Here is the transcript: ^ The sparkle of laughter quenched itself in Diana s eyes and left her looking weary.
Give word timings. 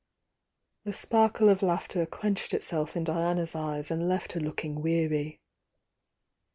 ^ 0.01 0.03
The 0.83 0.93
sparkle 0.93 1.47
of 1.47 1.61
laughter 1.61 2.07
quenched 2.07 2.55
itself 2.55 2.95
in 2.97 3.03
Diana 3.03 3.43
s 3.43 3.55
eyes 3.55 3.91
and 3.91 4.09
left 4.09 4.31
her 4.31 4.39
looking 4.39 4.81
weary. 4.81 5.39